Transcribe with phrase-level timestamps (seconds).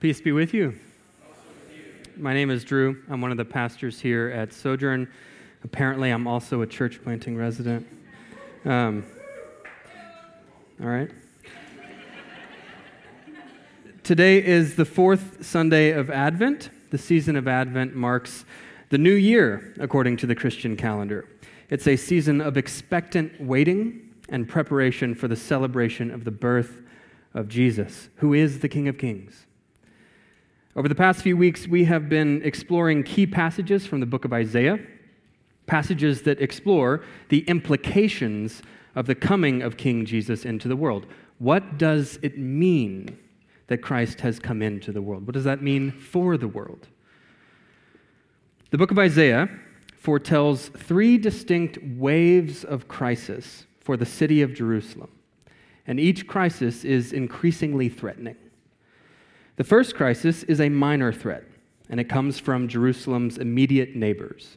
[0.00, 0.78] Peace be with you.
[2.16, 3.02] My name is Drew.
[3.10, 5.10] I'm one of the pastors here at Sojourn.
[5.64, 7.84] Apparently, I'm also a church planting resident.
[8.64, 9.04] Um,
[10.80, 11.10] all right.
[14.04, 16.70] Today is the fourth Sunday of Advent.
[16.90, 18.44] The season of Advent marks
[18.90, 21.28] the new year, according to the Christian calendar.
[21.70, 26.82] It's a season of expectant waiting and preparation for the celebration of the birth
[27.34, 29.46] of Jesus, who is the King of Kings.
[30.78, 34.32] Over the past few weeks, we have been exploring key passages from the book of
[34.32, 34.78] Isaiah,
[35.66, 38.62] passages that explore the implications
[38.94, 41.06] of the coming of King Jesus into the world.
[41.40, 43.18] What does it mean
[43.66, 45.26] that Christ has come into the world?
[45.26, 46.86] What does that mean for the world?
[48.70, 49.48] The book of Isaiah
[49.98, 55.10] foretells three distinct waves of crisis for the city of Jerusalem,
[55.88, 58.36] and each crisis is increasingly threatening.
[59.58, 61.42] The first crisis is a minor threat,
[61.90, 64.56] and it comes from Jerusalem's immediate neighbors.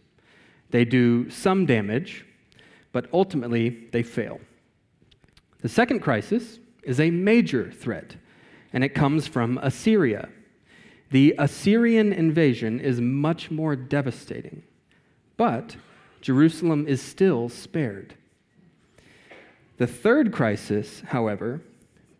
[0.70, 2.24] They do some damage,
[2.92, 4.40] but ultimately they fail.
[5.62, 8.16] The second crisis is a major threat,
[8.74, 10.30] and it comes from Assyria.
[11.10, 14.62] The Assyrian invasion is much more devastating,
[15.36, 15.78] but
[16.22, 18.14] Jerusalem is still spared.
[19.78, 21.64] The third crisis, however,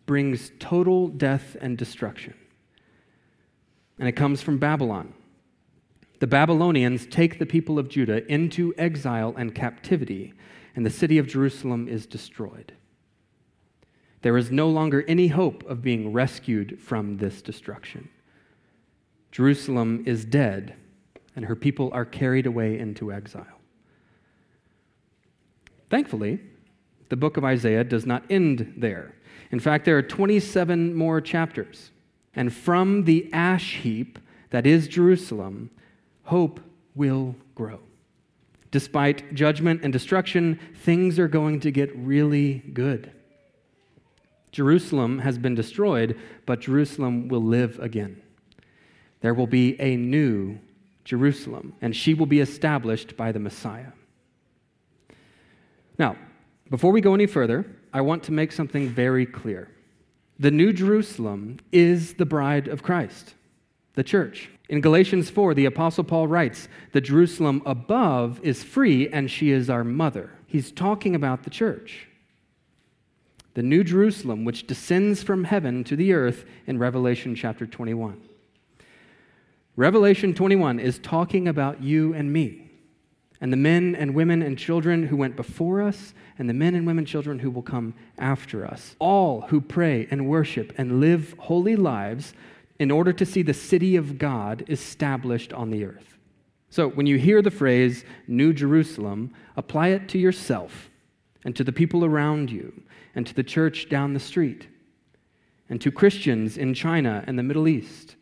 [0.04, 2.34] brings total death and destruction
[4.02, 5.14] and it comes from Babylon.
[6.18, 10.34] The Babylonians take the people of Judah into exile and captivity,
[10.74, 12.72] and the city of Jerusalem is destroyed.
[14.22, 18.08] There is no longer any hope of being rescued from this destruction.
[19.30, 20.74] Jerusalem is dead,
[21.36, 23.60] and her people are carried away into exile.
[25.90, 26.40] Thankfully,
[27.08, 29.14] the book of Isaiah does not end there.
[29.52, 31.92] In fact, there are 27 more chapters
[32.34, 34.18] and from the ash heap
[34.50, 35.70] that is Jerusalem,
[36.24, 36.60] hope
[36.94, 37.80] will grow.
[38.70, 43.12] Despite judgment and destruction, things are going to get really good.
[44.50, 48.20] Jerusalem has been destroyed, but Jerusalem will live again.
[49.20, 50.58] There will be a new
[51.04, 53.92] Jerusalem, and she will be established by the Messiah.
[55.98, 56.16] Now,
[56.70, 59.68] before we go any further, I want to make something very clear.
[60.38, 63.34] The New Jerusalem is the bride of Christ,
[63.94, 64.50] the church.
[64.68, 69.68] In Galatians 4, the Apostle Paul writes, The Jerusalem above is free, and she is
[69.68, 70.30] our mother.
[70.46, 72.08] He's talking about the church.
[73.54, 78.20] The New Jerusalem, which descends from heaven to the earth in Revelation chapter 21.
[79.76, 82.61] Revelation 21 is talking about you and me
[83.42, 86.86] and the men and women and children who went before us, and the men and
[86.86, 88.94] women and children who will come after us.
[89.00, 92.34] All who pray and worship and live holy lives
[92.78, 96.16] in order to see the city of God established on the earth.
[96.70, 100.88] So, when you hear the phrase New Jerusalem, apply it to yourself
[101.44, 102.84] and to the people around you
[103.16, 104.68] and to the church down the street
[105.68, 108.14] and to Christians in China and the Middle East.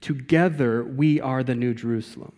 [0.00, 2.32] Together, we are the New Jerusalem.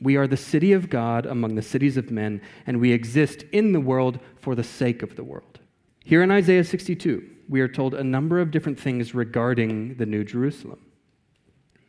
[0.00, 3.72] We are the city of God among the cities of men, and we exist in
[3.72, 5.60] the world for the sake of the world.
[6.04, 10.24] Here in Isaiah 62, we are told a number of different things regarding the New
[10.24, 10.80] Jerusalem.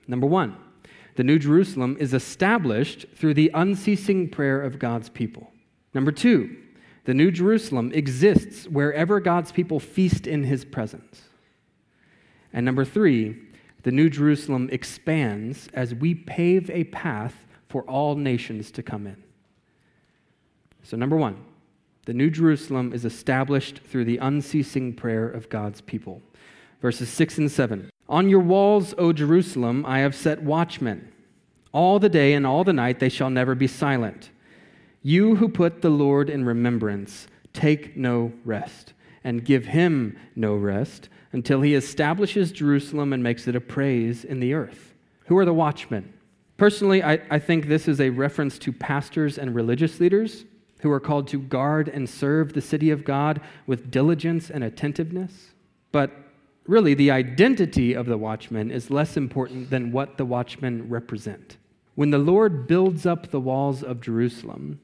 [0.07, 0.57] Number one,
[1.16, 5.51] the New Jerusalem is established through the unceasing prayer of God's people.
[5.93, 6.57] Number two,
[7.05, 11.22] the New Jerusalem exists wherever God's people feast in his presence.
[12.53, 13.38] And number three,
[13.83, 19.24] the New Jerusalem expands as we pave a path for all nations to come in.
[20.84, 21.38] So, number one,
[22.06, 26.22] the New Jerusalem is established through the unceasing prayer of God's people.
[26.82, 27.90] Verses 6 and 7.
[28.09, 31.12] On your walls, O Jerusalem, I have set watchmen.
[31.72, 34.32] All the day and all the night they shall never be silent.
[35.02, 38.94] You who put the Lord in remembrance, take no rest,
[39.24, 44.42] and give him no rest until he establishes Jerusalem and makes it a praise in
[44.42, 44.94] the earth.
[45.28, 46.14] Who are the watchmen?
[46.61, 50.46] Personally, I, I think this is a reference to pastors and religious leaders
[50.81, 55.55] who are called to guard and serve the city of God with diligence and attentiveness.
[55.91, 56.11] But
[56.67, 61.58] really, the identity of the watchman is less important than what the watchmen represent.
[61.96, 64.79] When the Lord builds up the walls of Jerusalem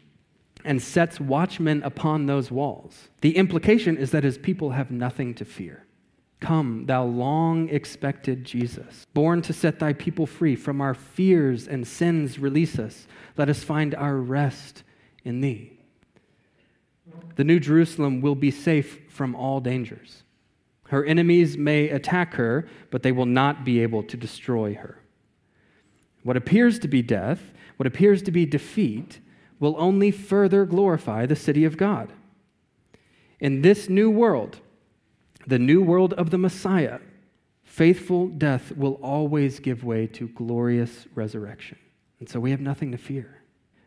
[0.66, 5.46] and sets watchmen upon those walls, the implication is that his people have nothing to
[5.46, 5.86] fear.
[6.40, 11.88] Come, thou long expected Jesus, born to set thy people free from our fears and
[11.88, 13.08] sins, release us.
[13.38, 14.84] Let us find our rest
[15.24, 15.80] in thee.
[17.36, 20.24] The New Jerusalem will be safe from all dangers.
[20.90, 25.02] Her enemies may attack her, but they will not be able to destroy her.
[26.24, 29.20] What appears to be death, what appears to be defeat,
[29.60, 32.14] will only further glorify the city of God.
[33.40, 34.60] In this new world,
[35.48, 37.00] the new world of the Messiah,
[37.64, 41.78] faithful death will always give way to glorious resurrection.
[42.20, 43.42] And so we have nothing to fear.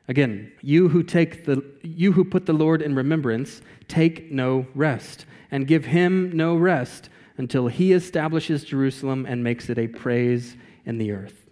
[0.09, 5.27] Again, you who take the you who put the Lord in remembrance, take no rest,
[5.51, 10.99] and give him no rest until he establishes Jerusalem and makes it a praise in
[10.99, 11.49] the earth.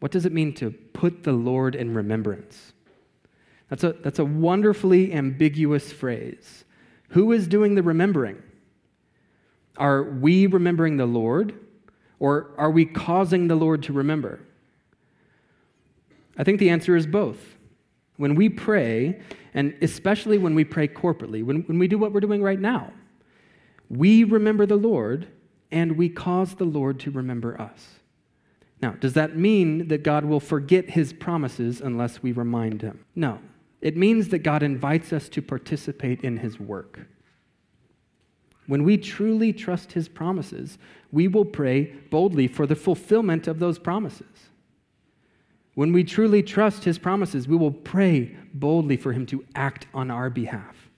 [0.00, 2.72] What does it mean to put the Lord in remembrance?
[3.68, 6.64] That's a, that's a wonderfully ambiguous phrase.
[7.10, 8.42] Who is doing the remembering?
[9.76, 11.54] Are we remembering the Lord,
[12.18, 14.40] or are we causing the Lord to remember?
[16.36, 17.56] I think the answer is both.
[18.16, 19.20] When we pray,
[19.54, 22.92] and especially when we pray corporately, when, when we do what we're doing right now,
[23.88, 25.28] we remember the Lord
[25.70, 28.00] and we cause the Lord to remember us.
[28.80, 33.04] Now, does that mean that God will forget his promises unless we remind him?
[33.14, 33.38] No.
[33.80, 37.00] It means that God invites us to participate in his work.
[38.66, 40.78] When we truly trust his promises,
[41.10, 44.26] we will pray boldly for the fulfillment of those promises.
[45.74, 50.10] When we truly trust his promises, we will pray boldly for him to act on
[50.10, 50.90] our behalf.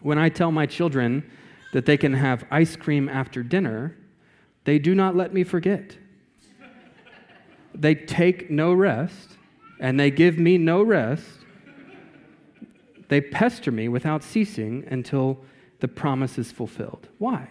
[0.00, 1.28] When I tell my children
[1.72, 3.96] that they can have ice cream after dinner,
[4.64, 5.96] they do not let me forget.
[7.74, 9.36] they take no rest,
[9.78, 11.24] and they give me no rest.
[13.08, 15.40] They pester me without ceasing until
[15.80, 17.08] the promise is fulfilled.
[17.18, 17.48] Why?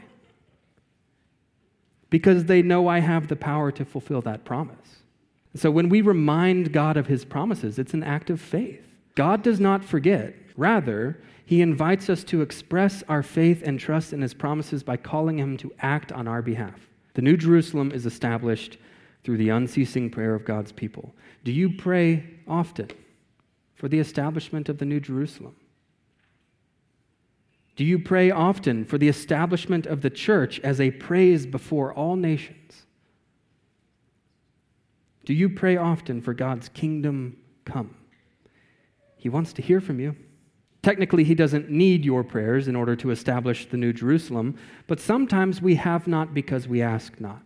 [2.10, 5.04] Because they know I have the power to fulfill that promise.
[5.56, 8.86] So when we remind God of his promises, it's an act of faith.
[9.16, 10.36] God does not forget.
[10.56, 15.40] Rather, he invites us to express our faith and trust in his promises by calling
[15.40, 16.88] him to act on our behalf.
[17.16, 18.78] The New Jerusalem is established
[19.24, 21.14] through the unceasing prayer of God's people.
[21.44, 22.90] Do you pray often
[23.76, 25.56] for the establishment of the New Jerusalem?
[27.80, 32.18] Do you pray often for the establishment of the church as a praise before all
[32.18, 32.86] nations?
[35.24, 37.96] Do you pray often for God's kingdom come?
[39.16, 40.18] He wants to hear from you.
[40.81, 45.62] Technically, he doesn't need your prayers in order to establish the New Jerusalem, but sometimes
[45.62, 47.44] we have not because we ask not.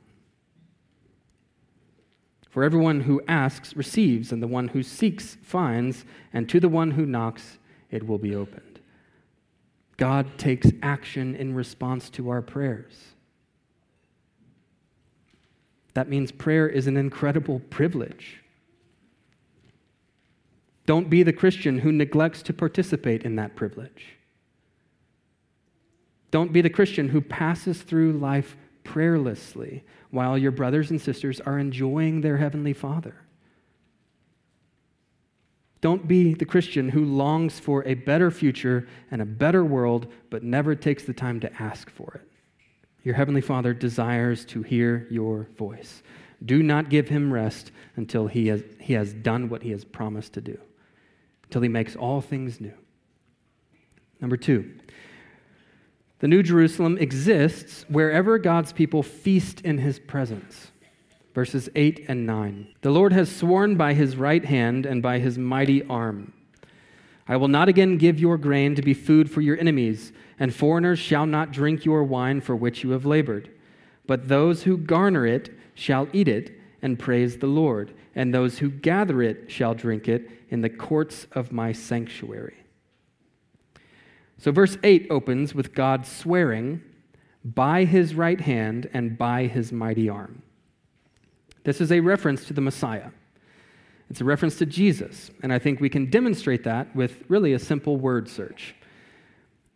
[2.49, 6.89] For everyone who asks receives, and the one who seeks finds, and to the one
[6.89, 7.59] who knocks
[7.91, 8.72] it will be opened.
[10.03, 12.93] God takes action in response to our prayers.
[15.93, 18.41] That means prayer is an incredible privilege.
[20.85, 24.17] Don't be the Christian who neglects to participate in that privilege.
[26.31, 31.59] Don't be the Christian who passes through life prayerlessly while your brothers and sisters are
[31.59, 33.15] enjoying their Heavenly Father.
[35.83, 40.41] Don't be the Christian who longs for a better future and a better world, but
[40.41, 42.31] never takes the time to ask for it.
[43.03, 46.01] Your Heavenly Father desires to hear your voice.
[46.45, 50.31] Do not give him rest until he has, he has done what he has promised
[50.35, 50.57] to do,
[51.43, 52.73] until he makes all things new.
[54.21, 54.71] Number two,
[56.19, 60.71] the New Jerusalem exists wherever God's people feast in his presence.
[61.33, 62.67] Verses 8 and 9.
[62.81, 66.33] The Lord has sworn by his right hand and by his mighty arm.
[67.27, 70.99] I will not again give your grain to be food for your enemies and foreigners
[70.99, 73.49] shall not drink your wine for which you have labored.
[74.05, 78.69] But those who garner it shall eat it and praise the Lord, and those who
[78.69, 82.57] gather it shall drink it in the courts of my sanctuary.
[84.37, 86.81] So, verse 8 opens with God swearing
[87.45, 90.41] by his right hand and by his mighty arm.
[91.63, 93.09] This is a reference to the Messiah.
[94.09, 97.59] It's a reference to Jesus, and I think we can demonstrate that with really a
[97.59, 98.75] simple word search.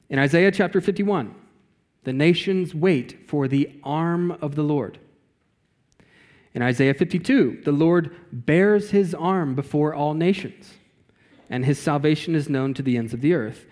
[0.09, 1.33] In Isaiah chapter 51,
[2.03, 4.99] the nations wait for the arm of the Lord.
[6.53, 10.73] In Isaiah 52, the Lord bears his arm before all nations,
[11.49, 13.65] and his salvation is known to the ends of the earth.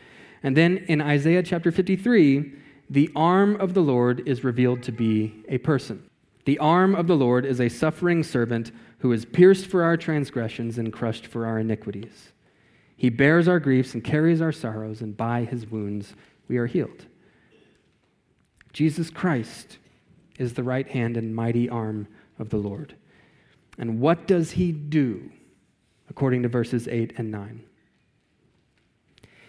[0.43, 2.53] And then in Isaiah chapter 53,
[2.89, 6.10] the arm of the Lord is revealed to be a person.
[6.46, 10.78] The arm of the Lord is a suffering servant who is pierced for our transgressions
[10.78, 12.32] and crushed for our iniquities.
[12.96, 16.14] He bears our griefs and carries our sorrows, and by his wounds
[16.48, 17.08] we are healed.
[18.74, 19.80] Jesus Christ
[20.38, 22.96] is the right hand and mighty arm of the Lord.
[23.78, 25.32] And what does he do,
[26.10, 27.64] according to verses 8 and 9?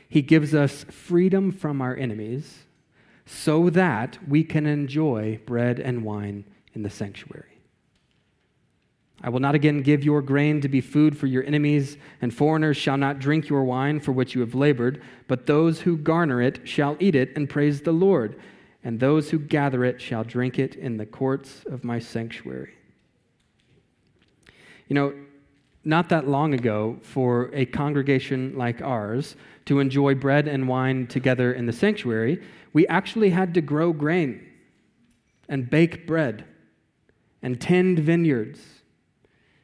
[0.08, 2.64] He gives us freedom from our enemies
[3.26, 6.44] so that we can enjoy bread and wine
[6.76, 7.56] in the sanctuary.
[9.22, 12.76] I will not again give your grain to be food for your enemies, and foreigners
[12.76, 16.60] shall not drink your wine for which you have labored, but those who garner it
[16.68, 18.38] shall eat it and praise the Lord,
[18.84, 22.74] and those who gather it shall drink it in the courts of my sanctuary.
[24.86, 25.14] You know,
[25.82, 31.54] not that long ago, for a congregation like ours to enjoy bread and wine together
[31.54, 32.42] in the sanctuary,
[32.74, 34.46] we actually had to grow grain
[35.48, 36.44] and bake bread
[37.46, 38.58] and tend vineyards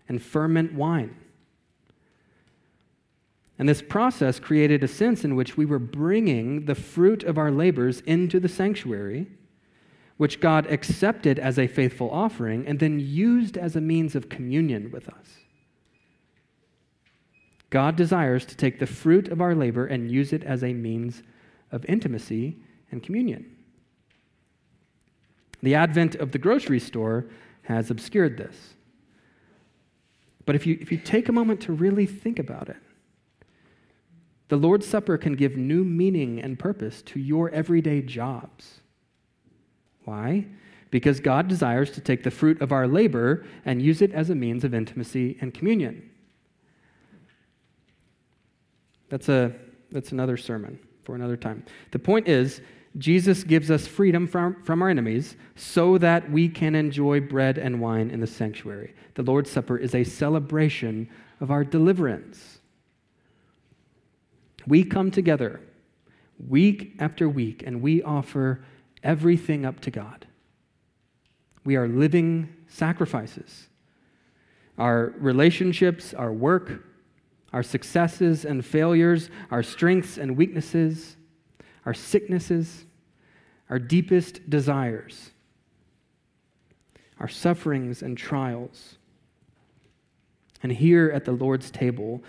[0.08, 1.16] and ferment wine.
[3.58, 7.50] And this process created a sense in which we were bringing the fruit of our
[7.50, 9.26] labors into the sanctuary,
[10.16, 14.92] which God accepted as a faithful offering and then used as a means of communion
[14.92, 15.26] with us.
[17.68, 21.24] God desires to take the fruit of our labor and use it as a means
[21.72, 22.58] of intimacy
[22.92, 23.56] and communion.
[25.64, 27.26] The advent of the grocery store
[27.62, 28.74] has obscured this.
[30.44, 32.76] But if you, if you take a moment to really think about it,
[34.48, 38.80] the Lord's Supper can give new meaning and purpose to your everyday jobs.
[40.04, 40.46] Why?
[40.90, 44.34] Because God desires to take the fruit of our labor and use it as a
[44.34, 46.10] means of intimacy and communion.
[49.08, 49.54] That's, a,
[49.90, 51.64] that's another sermon for another time.
[51.92, 52.60] The point is,
[52.98, 57.80] Jesus gives us freedom from, from our enemies so that we can enjoy bread and
[57.80, 58.94] wine in the sanctuary.
[59.14, 61.08] The Lord's Supper is a celebration
[61.40, 62.58] of our deliverance.
[64.66, 65.60] We come together
[66.48, 68.64] week after week and we offer
[69.02, 70.26] everything up to God.
[71.64, 73.68] We are living sacrifices.
[74.78, 76.84] Our relationships, our work,
[77.52, 81.16] our successes and failures, our strengths and weaknesses
[81.84, 82.84] our sicknesses,
[83.70, 85.30] our deepest desires,
[87.18, 88.96] our sufferings and trials.
[90.62, 92.22] And here at the Lord's table,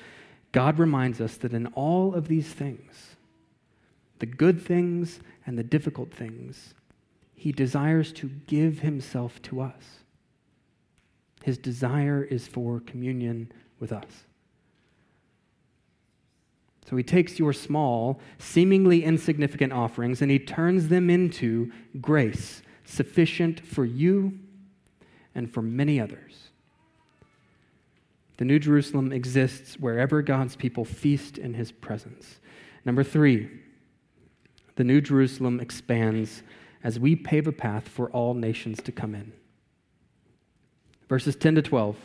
[0.51, 3.15] God reminds us that in all of these things,
[4.19, 6.73] the good things and the difficult things,
[7.35, 9.83] He desires to give Himself to us.
[11.43, 14.23] His desire is for communion with us.
[16.87, 21.71] So he takes your small, seemingly insignificant offerings and he turns them into
[22.01, 24.37] grace sufficient for you
[25.33, 26.49] and for many others.
[28.37, 32.39] The New Jerusalem exists wherever God's people feast in his presence.
[32.83, 33.49] Number three,
[34.75, 36.43] the New Jerusalem expands
[36.83, 39.31] as we pave a path for all nations to come in.
[41.07, 41.95] Verses 10 to 12.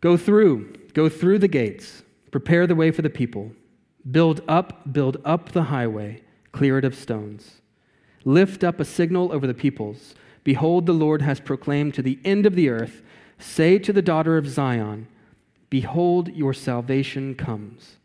[0.00, 2.02] Go through, go through the gates.
[2.30, 3.52] Prepare the way for the people.
[4.08, 6.22] Build up, build up the highway,
[6.52, 7.60] clear it of stones.
[8.24, 10.14] Lift up a signal over the peoples.
[10.44, 13.02] Behold, the Lord has proclaimed to the end of the earth,
[13.38, 15.06] say to the daughter of Zion,
[15.68, 17.96] Behold, your salvation comes.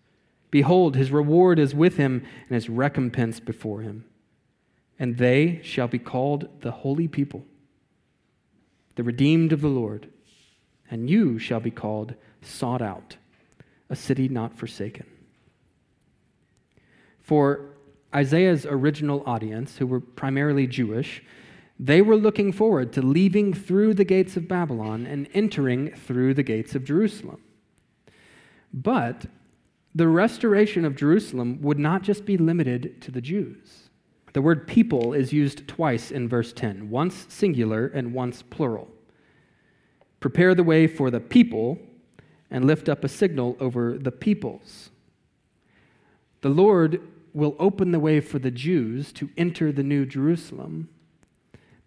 [0.52, 4.06] Behold, his reward is with him, and his recompense before him.
[4.98, 7.46] And they shall be called the holy people,
[8.96, 10.10] the redeemed of the Lord.
[10.90, 13.18] And you shall be called sought out
[13.90, 15.06] a city not forsaken.
[17.22, 17.72] For
[18.14, 21.24] Isaiah's original audience, who were primarily Jewish,
[21.80, 26.44] they were looking forward to leaving through the gates of Babylon and entering through the
[26.44, 27.42] gates of Jerusalem.
[28.74, 29.26] But
[29.94, 33.90] the restoration of Jerusalem would not just be limited to the Jews.
[34.34, 38.90] The word people is used twice in verse 10, once singular and once plural.
[40.20, 41.80] Prepare the way for the people
[42.56, 44.90] and lift up a signal over the peoples.
[46.40, 47.02] The Lord
[47.34, 50.88] will open the way for the Jews to enter the New Jerusalem,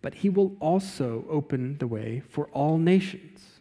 [0.02, 3.60] but he will also open the way for all nations.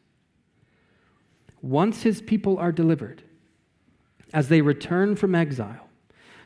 [1.61, 3.23] Once his people are delivered,
[4.33, 5.87] as they return from exile,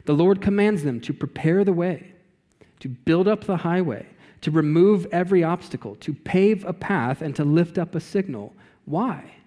[0.06, 2.13] the Lord commands them to prepare the way,
[2.82, 4.06] to build up the highway,
[4.41, 8.53] to remove every obstacle, to pave a path, and to lift up a signal.
[8.86, 9.40] Why?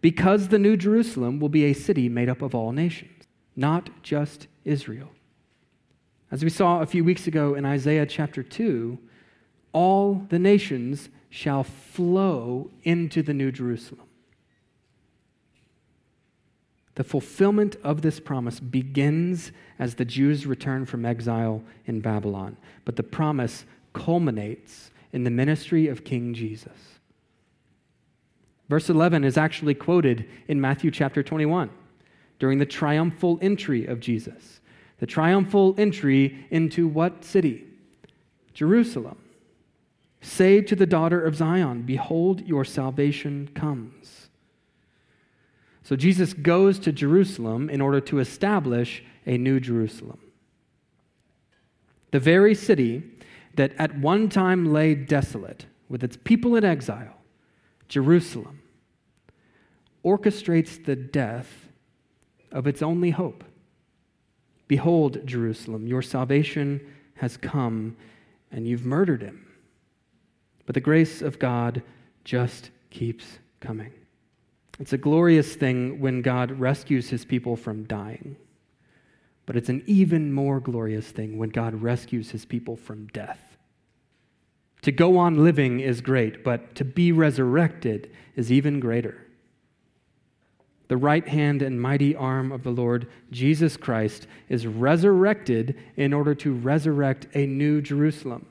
[0.00, 3.24] Because the New Jerusalem will be a city made up of all nations,
[3.56, 5.10] not just Israel.
[6.30, 8.98] As we saw a few weeks ago in Isaiah chapter 2,
[9.72, 14.06] all the nations shall flow into the New Jerusalem.
[16.94, 22.96] The fulfillment of this promise begins as the Jews return from exile in Babylon, but
[22.96, 26.99] the promise culminates in the ministry of King Jesus.
[28.70, 31.70] Verse 11 is actually quoted in Matthew chapter 21
[32.38, 34.60] during the triumphal entry of Jesus.
[35.00, 37.64] The triumphal entry into what city?
[38.54, 39.18] Jerusalem.
[40.20, 44.28] Say to the daughter of Zion, Behold, your salvation comes.
[45.82, 50.20] So Jesus goes to Jerusalem in order to establish a new Jerusalem.
[52.12, 53.02] The very city
[53.56, 57.19] that at one time lay desolate, with its people in exile,
[57.90, 58.62] Jerusalem,
[60.02, 61.68] orchestrates the death
[62.50, 63.44] of its only hope.
[64.68, 66.80] Behold, Jerusalem, your salvation
[67.16, 67.96] has come,
[68.52, 69.46] and you've murdered him.
[70.64, 71.82] But the grace of God
[72.24, 73.92] just keeps coming.
[74.78, 78.36] It's a glorious thing when God rescues his people from dying.
[79.46, 83.49] But it's an even more glorious thing when God rescues his people from death.
[84.82, 89.26] To go on living is great, but to be resurrected is even greater.
[90.88, 96.34] The right hand and mighty arm of the Lord Jesus Christ is resurrected in order
[96.36, 98.46] to resurrect a new Jerusalem.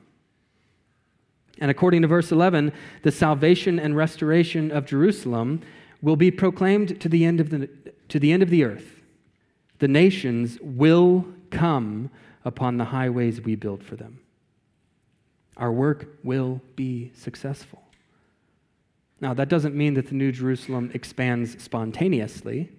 [1.58, 2.72] And according to verse 11,
[3.02, 5.60] the salvation and restoration of Jerusalem
[6.00, 7.68] will be proclaimed to the end of the,
[8.08, 9.02] to the, end of the earth.
[9.78, 12.10] The nations will come
[12.44, 14.20] upon the highways we build for them.
[15.56, 17.82] Our work will be successful.
[19.20, 22.70] Now, that doesn't mean that the New Jerusalem expands spontaneously.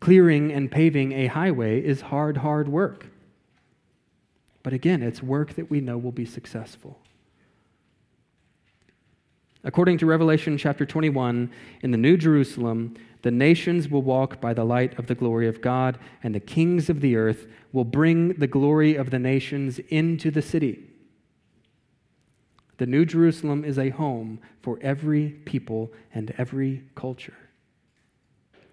[0.00, 3.06] Clearing and paving a highway is hard, hard work.
[4.62, 6.98] But again, it's work that we know will be successful.
[9.64, 11.50] According to Revelation chapter 21,
[11.82, 15.60] in the New Jerusalem, the nations will walk by the light of the glory of
[15.60, 20.30] God, and the kings of the earth will bring the glory of the nations into
[20.30, 20.87] the city.
[22.78, 27.36] The New Jerusalem is a home for every people and every culture.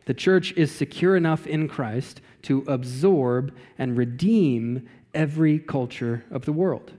[0.06, 6.54] The church is secure enough in Christ to absorb and redeem every culture of the
[6.54, 6.94] world.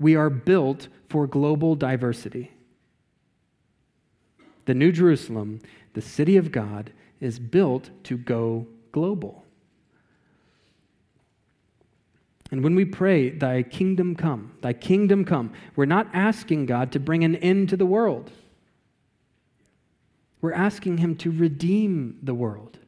[0.00, 2.50] We are built for global diversity.
[4.64, 5.60] The New Jerusalem,
[5.94, 9.44] the city of God, is built to go global.
[12.50, 17.00] And when we pray, Thy kingdom come, Thy kingdom come, we're not asking God to
[17.00, 18.30] bring an end to the world.
[20.40, 22.78] We're asking Him to redeem the world,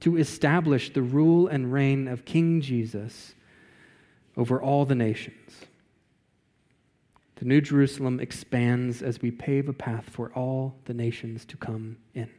[0.00, 3.34] to establish the rule and reign of King Jesus
[4.36, 5.66] over all the nations.
[7.36, 11.96] The New Jerusalem expands as we pave a path for all the nations to come
[12.14, 12.30] in.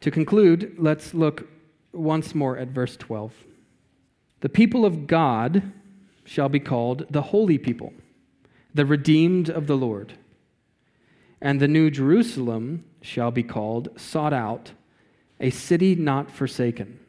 [0.00, 1.48] To conclude, let's look
[1.92, 3.32] once more at verse 12.
[4.46, 5.72] The people of God
[6.24, 7.92] shall be called the holy people,
[8.72, 10.12] the redeemed of the Lord.
[11.40, 14.70] And the New Jerusalem shall be called sought out,
[15.40, 17.00] a city not forsaken.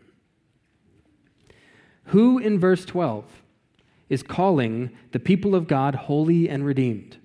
[2.06, 3.44] Who in verse 12
[4.10, 7.18] is calling the people of God holy and redeemed.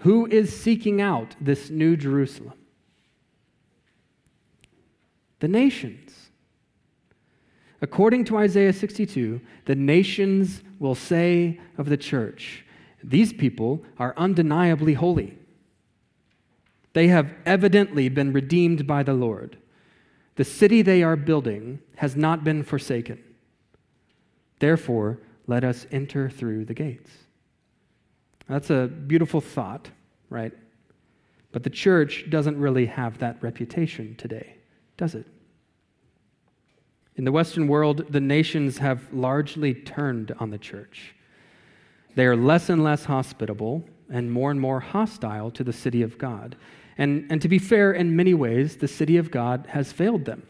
[0.00, 2.58] Who is seeking out this new Jerusalem?
[5.40, 6.25] The nations.
[7.82, 12.64] According to Isaiah 62, the nations will say of the church,
[13.04, 15.36] These people are undeniably holy.
[16.94, 19.58] They have evidently been redeemed by the Lord.
[20.36, 23.22] The city they are building has not been forsaken.
[24.58, 27.10] Therefore, let us enter through the gates.
[28.48, 29.90] That's a beautiful thought,
[30.30, 30.52] right?
[31.52, 34.56] But the church doesn't really have that reputation today,
[34.96, 35.26] does it?
[37.16, 41.14] In the Western world, the nations have largely turned on the church.
[42.14, 46.18] They are less and less hospitable and more and more hostile to the city of
[46.18, 46.56] God.
[46.98, 50.46] And, and to be fair, in many ways, the city of God has failed them.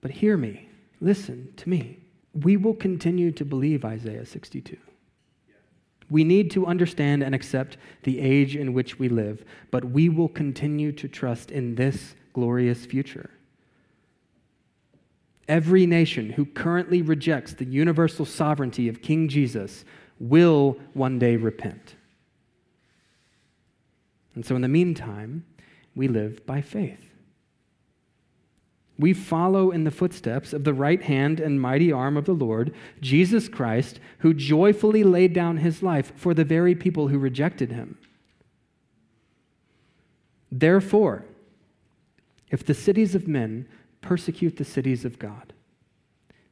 [0.00, 0.68] But hear me
[1.00, 1.98] listen to me.
[2.32, 4.76] We will continue to believe Isaiah 62.
[6.08, 10.28] We need to understand and accept the age in which we live, but we will
[10.28, 13.30] continue to trust in this glorious future.
[15.48, 19.84] Every nation who currently rejects the universal sovereignty of King Jesus
[20.18, 21.94] will one day repent.
[24.34, 25.44] And so, in the meantime,
[25.94, 27.10] we live by faith.
[28.98, 32.74] We follow in the footsteps of the right hand and mighty arm of the Lord,
[33.00, 37.98] Jesus Christ, who joyfully laid down his life for the very people who rejected him.
[40.50, 41.26] Therefore,
[42.50, 43.68] if the cities of men
[44.06, 45.52] persecute the cities of God,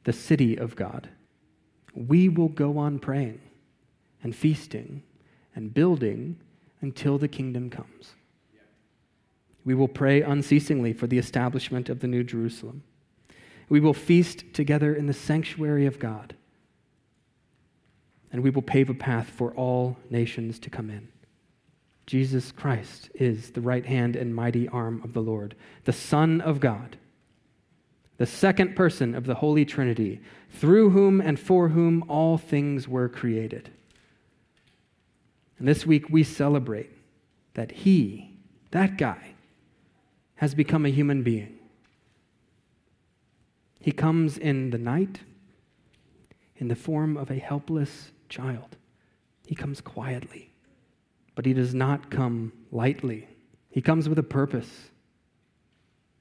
[0.03, 1.07] the city of God,
[1.93, 3.39] we will go on praying
[4.21, 5.03] and feasting
[5.55, 6.37] and building
[6.81, 8.11] until the kingdom comes.
[9.63, 12.83] We will pray unceasingly for the establishment of the New Jerusalem.
[13.69, 16.35] We will feast together in the sanctuary of God.
[18.33, 21.07] And we will pave a path for all nations to come in.
[22.05, 26.59] Jesus Christ is the right hand and mighty arm of the Lord, the Son of
[26.59, 26.97] God,
[28.17, 33.09] the second person of the Holy Trinity, through whom and for whom all things were
[33.09, 33.69] created.
[35.59, 36.91] And this week we celebrate
[37.53, 38.35] that He,
[38.71, 39.35] that guy,
[40.35, 41.57] has become a human being.
[43.79, 45.19] He comes in the night
[46.57, 48.77] in the form of a helpless child.
[49.45, 50.51] He comes quietly,
[51.35, 53.27] but he does not come lightly.
[53.69, 54.89] He comes with a purpose.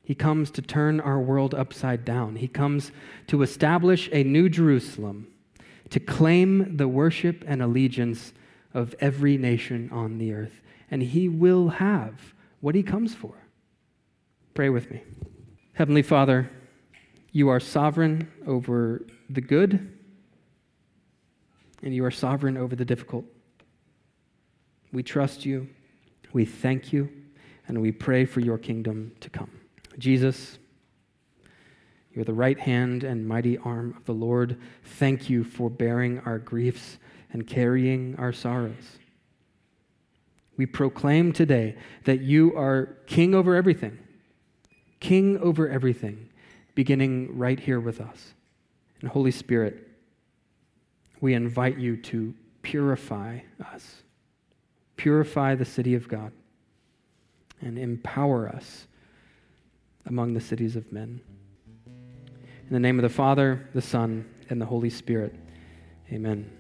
[0.05, 2.37] He comes to turn our world upside down.
[2.37, 2.93] He comes
[3.29, 5.29] to establish a new Jerusalem,
[5.89, 8.35] to claim the worship and allegiance
[8.75, 10.61] of every nation on the earth.
[10.91, 13.35] And he will have what he comes for.
[14.53, 15.03] Pray with me.
[15.73, 16.51] Heavenly Father,
[17.33, 19.91] you are sovereign over the good,
[21.83, 23.25] and you are sovereign over the difficult.
[24.93, 25.69] We trust you,
[26.33, 27.11] we thank you,
[27.67, 29.51] and we pray for your kingdom to come.
[29.99, 30.59] Jesus,
[32.13, 34.59] you are the right hand and mighty arm of the Lord.
[34.85, 36.99] Thank you for bearing our griefs
[37.33, 38.99] and carrying our sorrows.
[40.57, 43.99] We proclaim today that you are king over everything
[45.05, 46.31] king over everything,
[46.75, 48.33] beginning right here with us.
[49.03, 49.87] And Holy Spirit,
[51.21, 54.03] we invite you to purify us,
[54.97, 56.33] purify the city of God,
[57.61, 58.87] and empower us
[60.07, 61.21] among the cities of men.
[61.87, 65.35] In the name of the Father, the Son, and the Holy Spirit,
[66.13, 66.51] amen.